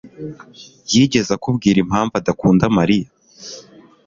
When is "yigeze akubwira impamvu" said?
0.93-2.13